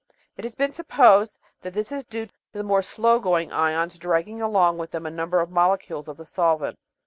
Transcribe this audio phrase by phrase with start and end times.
[0.35, 4.41] It has been supposed that this is due to the more slow going ions dragging
[4.41, 6.79] along with them a number of molecules of the solvent.